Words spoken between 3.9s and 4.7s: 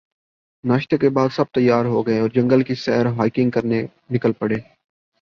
نکل پڑے